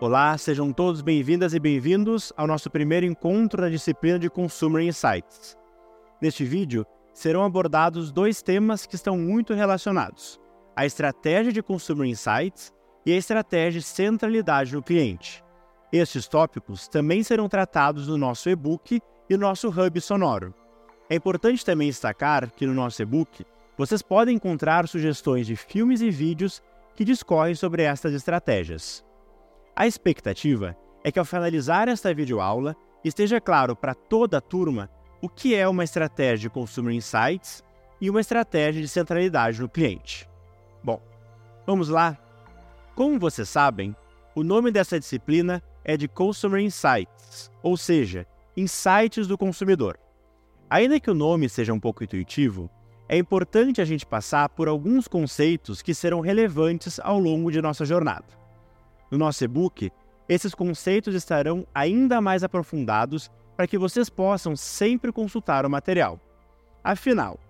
[0.00, 5.58] Olá, sejam todos bem-vindas e bem-vindos ao nosso primeiro encontro da disciplina de Consumer Insights.
[6.22, 10.40] Neste vídeo, serão abordados dois temas que estão muito relacionados:
[10.76, 12.72] a estratégia de Consumer Insights
[13.04, 15.42] e a estratégia de centralidade no cliente.
[15.92, 20.54] Estes tópicos também serão tratados no nosso e-book e no nosso hub sonoro.
[21.10, 23.44] É importante também destacar que no nosso e-book
[23.76, 26.62] vocês podem encontrar sugestões de filmes e vídeos
[26.94, 29.07] que discorrem sobre estas estratégias.
[29.78, 32.74] A expectativa é que ao finalizar esta videoaula
[33.04, 34.90] esteja claro para toda a turma
[35.22, 37.62] o que é uma estratégia de Consumer Insights
[38.00, 40.28] e uma estratégia de centralidade no cliente.
[40.82, 41.00] Bom,
[41.64, 42.18] vamos lá?
[42.96, 43.94] Como vocês sabem,
[44.34, 48.26] o nome dessa disciplina é de Consumer Insights, ou seja,
[48.56, 49.96] insights do consumidor.
[50.68, 52.68] Ainda que o nome seja um pouco intuitivo,
[53.08, 57.84] é importante a gente passar por alguns conceitos que serão relevantes ao longo de nossa
[57.84, 58.37] jornada.
[59.10, 59.90] No nosso e-book,
[60.28, 66.20] esses conceitos estarão ainda mais aprofundados para que vocês possam sempre consultar o material.
[66.84, 67.40] Afinal,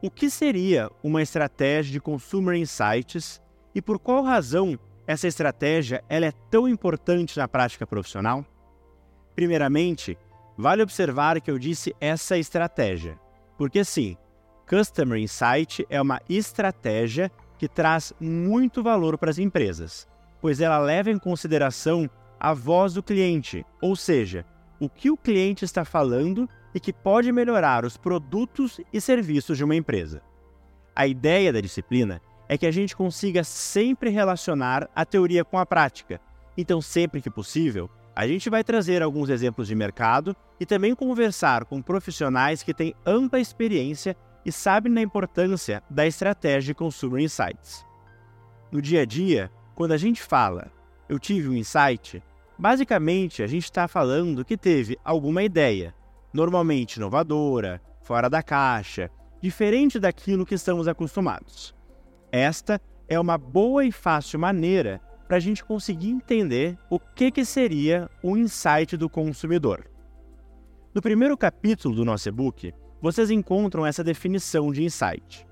[0.00, 3.42] o que seria uma estratégia de Consumer Insights
[3.74, 8.44] e por qual razão essa estratégia ela é tão importante na prática profissional?
[9.34, 10.16] Primeiramente,
[10.56, 13.18] vale observar que eu disse essa estratégia,
[13.58, 14.16] porque sim,
[14.68, 20.08] Customer Insight é uma estratégia que traz muito valor para as empresas,
[20.40, 24.44] pois ela leva em consideração a voz do cliente, ou seja,
[24.78, 29.64] o que o cliente está falando e que pode melhorar os produtos e serviços de
[29.64, 30.22] uma empresa.
[30.94, 35.66] A ideia da disciplina é que a gente consiga sempre relacionar a teoria com a
[35.66, 36.20] prática.
[36.56, 41.64] Então, sempre que possível, a gente vai trazer alguns exemplos de mercado e também conversar
[41.64, 47.84] com profissionais que têm ampla experiência e sabem da importância da estratégia de Consumer Insights.
[48.70, 50.72] No dia a dia, quando a gente fala
[51.08, 52.20] eu tive um insight,
[52.58, 55.94] Basicamente, a gente está falando que teve alguma ideia,
[56.32, 59.10] normalmente inovadora, fora da caixa,
[59.42, 61.74] diferente daquilo que estamos acostumados.
[62.32, 67.44] Esta é uma boa e fácil maneira para a gente conseguir entender o que, que
[67.44, 69.90] seria o insight do consumidor.
[70.94, 72.72] No primeiro capítulo do nosso e-book,
[73.02, 75.46] vocês encontram essa definição de insight.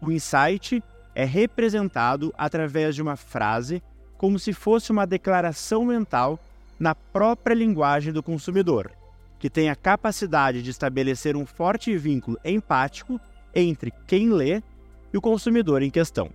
[0.00, 0.82] O insight
[1.16, 3.82] é representado através de uma frase
[4.18, 6.38] como se fosse uma declaração mental
[6.78, 8.92] na própria linguagem do consumidor,
[9.38, 13.18] que tem a capacidade de estabelecer um forte vínculo empático
[13.54, 14.62] entre quem lê
[15.10, 16.28] e o consumidor em questão.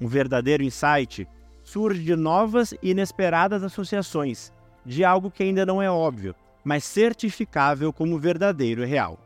[0.00, 1.28] Um verdadeiro insight
[1.62, 4.50] surge de novas e inesperadas associações
[4.86, 9.18] de algo que ainda não é óbvio, mas certificável como verdadeiro e real.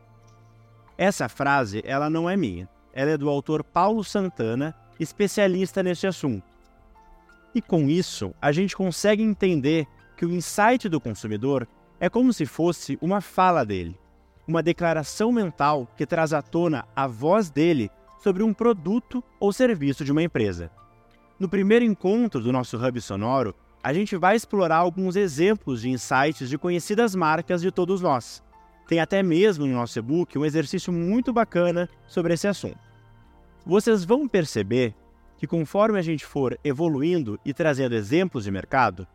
[0.99, 2.69] Essa frase, ela não é minha.
[2.97, 6.57] Ela é do autor Paulo Santana, especialista nesse assunto
[7.57, 11.67] e com isso, a gente consegue entender que o insight do consumidor
[11.99, 13.99] é como se fosse uma fala dele,
[14.47, 17.91] uma declaração mental que traz à tona a voz dele
[18.23, 20.71] sobre um produto ou serviço de uma empresa.
[21.41, 26.51] No primeiro encontro do nosso Hub Sonoro, a gente vai explorar alguns exemplos de insights
[26.51, 28.43] de conhecidas marcas de todos nós.
[28.87, 32.86] Tem até mesmo no nosso e-book um exercício muito bacana sobre esse assunto.
[33.69, 34.95] Vocês vão perceber
[35.37, 39.09] que conforme a gente for evoluindo e trazendo exemplos de mercado,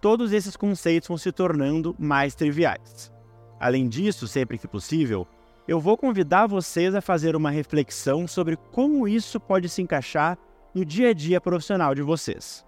[0.00, 3.12] todos esses conceitos vão se tornando mais triviais.
[3.58, 5.26] Além disso, sempre que possível,
[5.66, 10.38] eu vou convidar vocês a fazer uma reflexão sobre como isso pode se encaixar
[10.72, 12.64] no dia a dia profissional de vocês.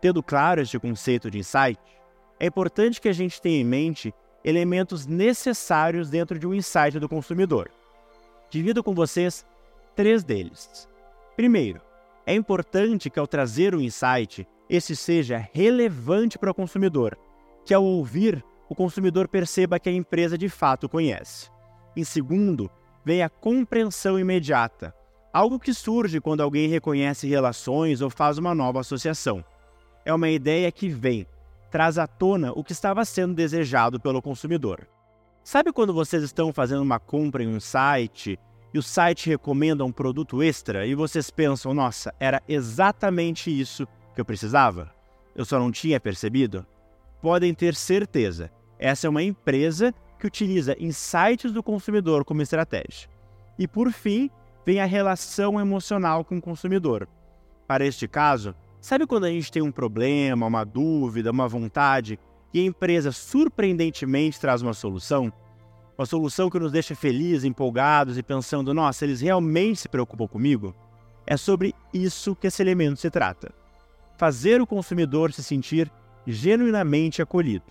[0.00, 1.80] Tendo claro este conceito de insight,
[2.38, 4.14] é importante que a gente tenha em mente
[4.44, 7.68] elementos necessários dentro de um insight do consumidor.
[8.48, 9.44] Divido com vocês
[9.96, 10.86] três deles.
[11.34, 11.80] Primeiro,
[12.26, 17.18] é importante que ao trazer o insight, esse seja relevante para o consumidor,
[17.64, 21.50] que ao ouvir, o consumidor perceba que a empresa de fato conhece.
[21.96, 22.70] Em segundo,
[23.04, 24.94] vem a compreensão imediata,
[25.32, 29.44] algo que surge quando alguém reconhece relações ou faz uma nova associação.
[30.04, 31.26] É uma ideia que vem,
[31.70, 34.86] traz à tona o que estava sendo desejado pelo consumidor.
[35.44, 38.38] Sabe quando vocês estão fazendo uma compra em um site
[38.72, 44.20] e o site recomenda um produto extra e vocês pensam, nossa, era exatamente isso que
[44.20, 44.92] eu precisava?
[45.34, 46.66] Eu só não tinha percebido?
[47.20, 53.08] Podem ter certeza, essa é uma empresa que utiliza insights do consumidor como estratégia.
[53.58, 54.30] E por fim,
[54.64, 57.08] vem a relação emocional com o consumidor.
[57.66, 62.18] Para este caso, sabe quando a gente tem um problema, uma dúvida, uma vontade
[62.52, 65.32] e a empresa surpreendentemente traz uma solução?
[65.98, 70.74] Uma solução que nos deixa felizes, empolgados e pensando: nossa, eles realmente se preocupam comigo?
[71.26, 73.52] É sobre isso que esse elemento se trata.
[74.18, 75.90] fazer o consumidor se sentir
[76.26, 77.66] genuinamente acolhido.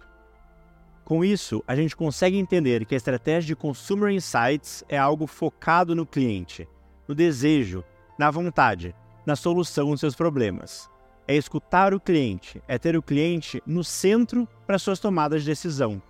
[1.04, 5.96] Com isso, a gente consegue entender que a estratégia de Consumer Insights é algo focado
[5.96, 6.68] no cliente,
[7.08, 7.84] no desejo,
[8.18, 8.96] na vontade,
[9.26, 10.90] na solução dos seus problemas.
[11.28, 16.02] É escutar o cliente, é ter o cliente no centro para suas tomadas de decisão.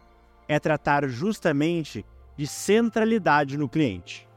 [0.48, 2.06] É tratar justamente
[2.38, 4.28] de centralidade no cliente.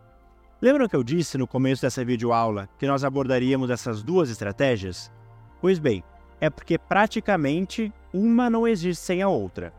[0.60, 5.12] Lembram que eu disse no começo dessa videoaula que nós abordaríamos essas duas estratégias?
[5.60, 6.02] Pois bem,
[6.40, 9.72] é porque praticamente uma não existe sem a outra.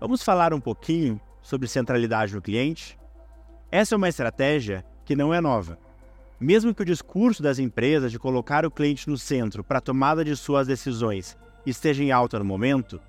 [0.00, 2.98] Vamos falar um pouquinho sobre centralidade no cliente?
[3.70, 5.78] Essa é uma estratégia que não é nova.
[6.38, 10.24] Mesmo que o discurso das empresas de colocar o cliente no centro para a tomada
[10.24, 11.36] de suas decisões
[11.66, 13.00] esteja em alta no momento,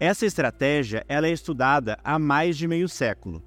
[0.00, 3.42] essa estratégia ela é estudada há mais de meio século.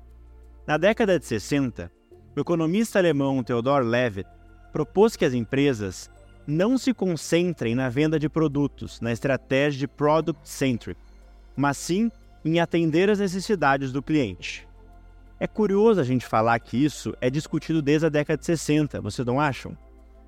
[0.67, 1.91] Na década de 60,
[2.35, 4.29] o economista alemão Theodor Levitt
[4.71, 6.11] propôs que as empresas
[6.45, 10.99] não se concentrem na venda de produtos, na estratégia de product centric,
[11.55, 12.11] mas sim
[12.45, 14.67] em atender às necessidades do cliente.
[15.39, 19.25] É curioso a gente falar que isso é discutido desde a década de 60, vocês
[19.25, 19.75] não acham?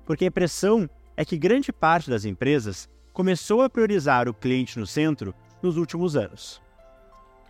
[0.04, 4.86] Porque a impressão é que grande parte das empresas começou a priorizar o cliente no
[4.86, 6.62] centro nos últimos anos.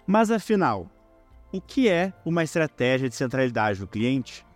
[0.07, 0.89] Mas afinal,
[1.53, 4.47] o que é uma estratégia de centralidade do cliente?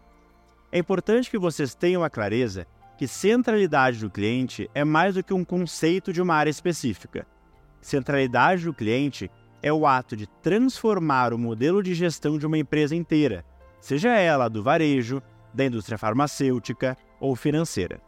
[0.72, 2.66] É importante que vocês tenham a clareza
[2.96, 7.26] que centralidade do cliente é mais do que um conceito de uma área específica.
[7.80, 9.30] Centralidade do cliente
[9.62, 13.44] é o ato de transformar o modelo de gestão de uma empresa inteira,
[13.80, 18.00] seja ela do varejo, da indústria farmacêutica ou financeira.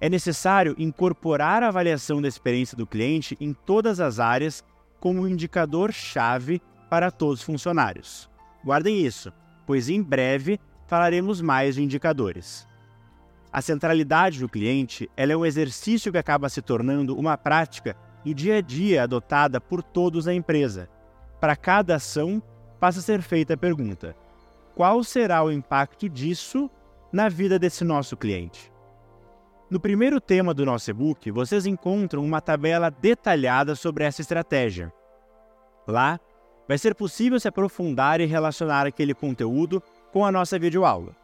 [0.00, 4.64] É necessário incorporar a avaliação da experiência do cliente em todas as áreas
[4.98, 8.30] como um indicador-chave para todos os funcionários.
[8.64, 9.32] Guardem isso,
[9.66, 12.66] pois em breve falaremos mais de indicadores.
[13.52, 18.56] A centralidade do cliente é um exercício que acaba se tornando uma prática do dia
[18.56, 20.88] a dia adotada por todos na empresa.
[21.40, 22.42] Para cada ação,
[22.78, 24.16] passa a ser feita a pergunta:
[24.74, 26.70] qual será o impacto disso
[27.12, 28.70] na vida desse nosso cliente?
[29.70, 34.92] No primeiro tema do nosso e-book, vocês encontram uma tabela detalhada sobre essa estratégia.
[35.86, 36.18] Lá,
[36.66, 39.82] vai ser possível se aprofundar e relacionar aquele conteúdo
[40.12, 41.14] com a nossa videoaula.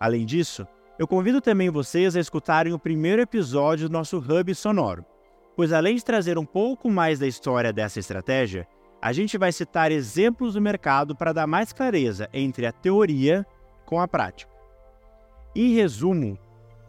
[0.00, 0.66] Além disso,
[0.98, 5.04] eu convido também vocês a escutarem o primeiro episódio do nosso Hub Sonoro
[5.56, 8.68] pois além de trazer um pouco mais da história dessa estratégia,
[9.00, 13.46] a gente vai citar exemplos do mercado para dar mais clareza entre a teoria
[13.86, 14.52] com a prática.
[15.54, 16.38] Em resumo,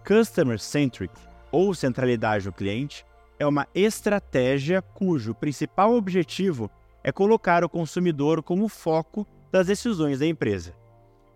[0.07, 1.13] Customer Centric,
[1.51, 3.05] ou centralidade do cliente,
[3.37, 6.71] é uma estratégia cujo principal objetivo
[7.03, 10.73] é colocar o consumidor como foco das decisões da empresa.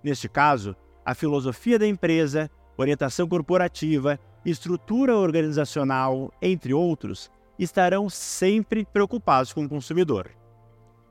[0.01, 0.73] Neste caso,
[1.03, 7.29] a filosofia da empresa, orientação corporativa estrutura organizacional, entre outros,
[7.59, 10.31] estarão sempre preocupados com o consumidor.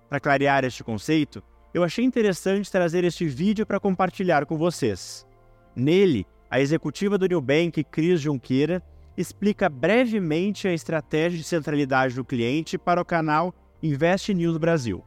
[0.08, 1.42] Para clarear este conceito,
[1.74, 5.26] eu achei interessante trazer este vídeo para compartilhar com vocês.
[5.76, 8.82] Nele, a executiva do Nubank, Cris Junqueira,
[9.16, 15.04] explica brevemente a estratégia de centralidade do cliente para o canal Invest News Brasil.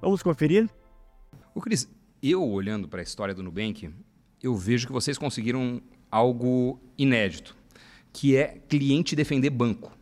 [0.00, 0.70] Vamos conferir?
[1.54, 1.86] O Cris,
[2.22, 3.90] eu olhando para a história do Nubank,
[4.42, 7.54] eu vejo que vocês conseguiram algo inédito,
[8.10, 9.92] que é cliente defender banco.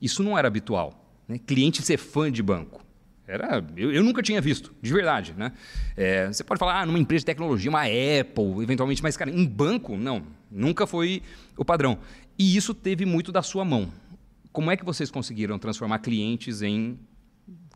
[0.00, 1.10] Isso não era habitual.
[1.26, 1.38] Né?
[1.38, 2.84] Cliente ser fã de banco.
[3.28, 5.34] Era, eu, eu nunca tinha visto, de verdade.
[5.36, 5.52] Né?
[5.94, 9.44] É, você pode falar, ah, numa empresa de tecnologia, uma Apple, eventualmente, mas, cara, em
[9.44, 10.22] banco, não.
[10.50, 11.22] Nunca foi
[11.54, 11.98] o padrão.
[12.38, 13.92] E isso teve muito da sua mão.
[14.50, 16.98] Como é que vocês conseguiram transformar clientes em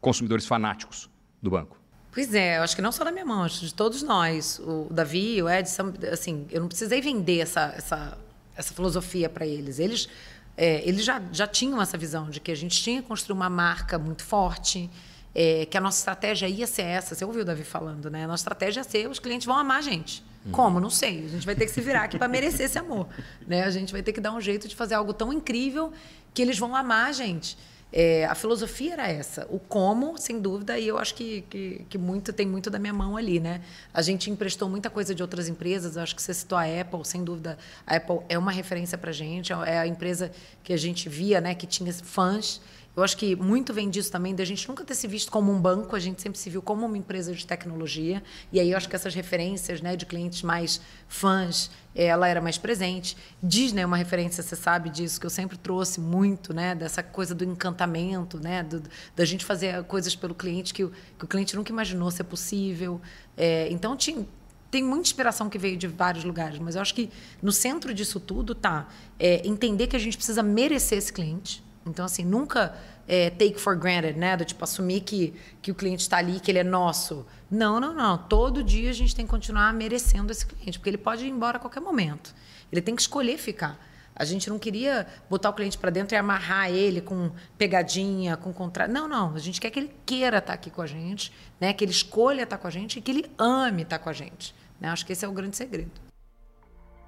[0.00, 1.11] consumidores fanáticos
[1.42, 1.78] do banco?
[2.11, 4.59] Pois é, eu acho que não só da minha mão, acho de todos nós.
[4.59, 8.18] O Davi, o Edson, assim, eu não precisei vender essa, essa,
[8.56, 9.78] essa filosofia para eles.
[9.78, 10.09] Eles,
[10.56, 13.50] é, eles já, já tinham essa visão de que a gente tinha que construir uma
[13.50, 14.90] marca muito forte,
[15.35, 17.15] é, que a nossa estratégia ia ser essa.
[17.15, 18.25] Você ouviu o Davi falando, né?
[18.25, 20.23] A nossa estratégia ia ser os clientes vão amar a gente.
[20.45, 20.53] Uhum.
[20.53, 20.81] Como?
[20.81, 21.25] Não sei.
[21.25, 23.09] A gente vai ter que se virar aqui para merecer esse amor.
[23.47, 23.62] Né?
[23.62, 25.93] A gente vai ter que dar um jeito de fazer algo tão incrível
[26.35, 27.57] que eles vão amar a gente.
[27.95, 29.47] É, a filosofia era essa.
[29.51, 32.93] O como, sem dúvida, e eu acho que, que, que, muito tem muito da minha
[32.93, 33.61] mão ali, né?
[33.93, 35.97] A gente emprestou muita coisa de outras empresas.
[35.97, 37.59] Eu acho que você citou a Apple, sem dúvida.
[37.87, 39.53] A Apple é uma referência para a gente.
[39.53, 40.33] É a empresa
[40.65, 41.55] que a gente via, né?
[41.55, 42.62] Que tinha fãs.
[42.95, 45.59] Eu acho que muito vem disso também, da gente nunca ter se visto como um
[45.59, 48.23] banco, a gente sempre se viu como uma empresa de tecnologia.
[48.53, 52.59] E aí eu acho que essas referências né, de clientes mais fãs, ela era mais
[52.59, 53.17] presente.
[53.43, 56.75] Disney é uma referência, você sabe disso, que eu sempre trouxe muito, né?
[56.75, 58.63] Dessa coisa do encantamento, né?
[58.63, 58.83] Do,
[59.17, 63.01] da gente fazer coisas pelo cliente que o, que o cliente nunca imaginou ser possível.
[63.39, 64.27] É, então, tinha,
[64.71, 67.09] tem muita inspiração que veio de vários lugares, mas eu acho que
[67.43, 68.87] no centro disso tudo tá
[69.19, 73.77] é, entender que a gente precisa merecer esse cliente Então, assim, nunca é, take for
[73.77, 74.37] granted, né?
[74.37, 77.27] Do tipo, assumir que, que o cliente está ali, que ele é nosso.
[77.51, 78.17] Não, não, não.
[78.17, 81.57] Todo dia a gente tem que continuar merecendo esse cliente, porque ele pode ir embora
[81.57, 82.35] a qualquer momento.
[82.71, 83.79] Ele tem que escolher ficar.
[84.15, 88.53] A gente não queria botar o cliente para dentro e amarrar ele com pegadinha, com
[88.53, 88.91] contrato.
[88.91, 89.35] Não, não.
[89.35, 91.73] A gente quer que ele queira estar tá aqui com a gente, né?
[91.73, 94.11] que ele escolha estar tá com a gente e que ele ame estar tá com
[94.11, 94.55] a gente.
[94.79, 94.89] Né?
[94.89, 95.91] Acho que esse é o grande segredo.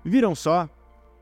[0.02, 0.68] Viram só?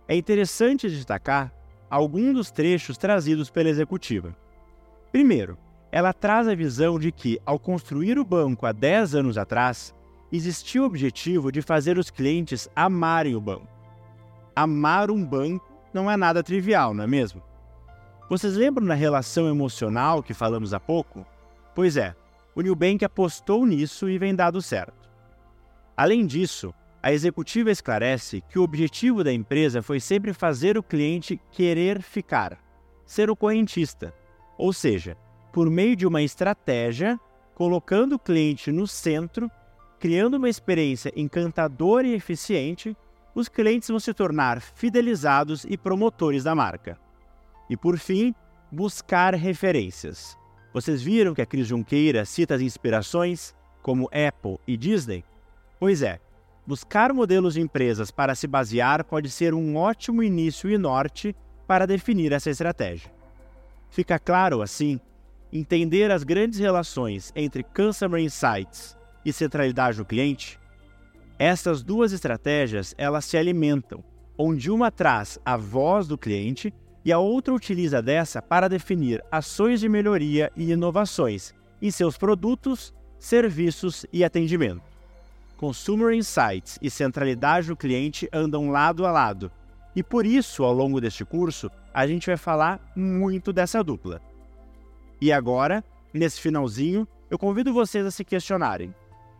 [0.06, 1.52] É interessante destacar
[1.92, 4.34] alguns dos trechos trazidos pela executiva.
[5.10, 5.58] Primeiro,
[5.90, 9.94] ela traz a visão de que, ao construir o banco há 10 anos atrás,
[10.32, 13.68] existia o objetivo de fazer os clientes amarem o banco.
[14.56, 17.42] Amar um banco não é nada trivial, não é mesmo?
[18.26, 21.26] Vocês lembram da relação emocional que falamos há pouco?
[21.74, 22.16] Pois é,
[22.54, 25.10] o Nubank apostou nisso e vem dado certo.
[25.94, 26.72] Além disso,
[27.02, 32.56] a executiva esclarece que o objetivo da empresa foi sempre fazer o cliente querer ficar,
[33.04, 34.14] ser o correntista,
[34.56, 35.16] ou seja,
[35.52, 37.18] por meio de uma estratégia,
[37.54, 39.50] colocando o cliente no centro,
[39.98, 42.96] criando uma experiência encantadora e eficiente,
[43.34, 46.98] os clientes vão se tornar fidelizados e promotores da marca.
[47.68, 48.32] E por fim,
[48.70, 50.38] buscar referências.
[50.72, 55.24] Vocês viram que a Cris Junqueira cita as inspirações, como Apple e Disney?
[55.78, 56.20] Pois é,
[56.64, 61.34] Buscar modelos de empresas para se basear pode ser um ótimo início e norte
[61.66, 63.10] para definir essa estratégia.
[63.90, 65.00] Fica claro, assim,
[65.52, 70.58] entender as grandes relações entre Customer Insights e centralidade do cliente?
[71.36, 74.04] Essas duas estratégias, elas se alimentam,
[74.38, 76.72] onde uma traz a voz do cliente
[77.04, 81.52] e a outra utiliza dessa para definir ações de melhoria e inovações
[81.82, 84.91] em seus produtos, serviços e atendimento.
[85.62, 89.48] Consumer Insights e centralidade do cliente andam lado a lado.
[89.94, 94.20] E por isso, ao longo deste curso, a gente vai falar muito dessa dupla.
[95.20, 98.92] E agora, nesse finalzinho, eu convido vocês a se questionarem: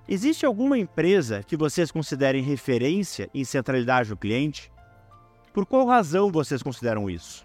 [0.09, 4.71] existe alguma empresa que vocês considerem referência em centralidade do cliente?
[5.53, 7.45] Por qual razão vocês consideram isso?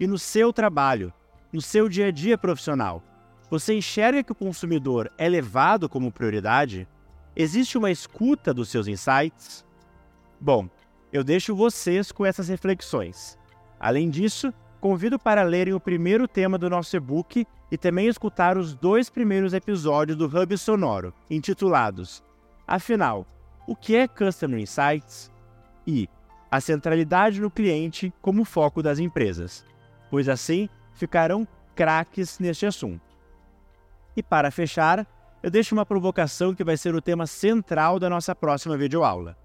[0.00, 1.12] E no seu trabalho,
[1.52, 3.02] no seu dia a dia profissional,
[3.50, 6.88] você enxerga que o consumidor é levado como prioridade?
[7.40, 9.64] Existe uma escuta dos seus insights?
[10.40, 10.68] Bom,
[11.12, 13.38] eu deixo vocês com essas reflexões.
[13.78, 18.74] Além disso, convido para lerem o primeiro tema do nosso e-book e também escutar os
[18.74, 22.24] dois primeiros episódios do Hub Sonoro, intitulados
[22.66, 23.24] Afinal,
[23.68, 25.30] o que é Customer Insights?
[25.86, 26.08] e
[26.50, 29.64] A centralidade no cliente como foco das empresas,
[30.10, 33.16] pois assim ficarão craques neste assunto.
[34.16, 35.06] E para fechar,
[35.42, 39.36] eu deixo uma provocação que vai ser o tema central da nossa próxima videoaula.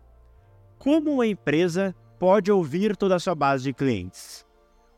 [0.79, 4.45] Como uma empresa pode ouvir toda a sua base de clientes?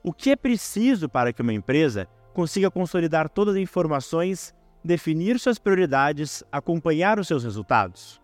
[0.03, 5.57] O que é preciso para que uma empresa consiga consolidar todas as informações, definir suas
[5.57, 8.21] prioridades, acompanhar os seus resultados?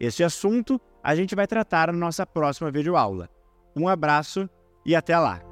[0.00, 3.28] Este assunto a gente vai tratar na nossa próxima videoaula.
[3.76, 4.48] Um abraço
[4.84, 5.51] e até lá!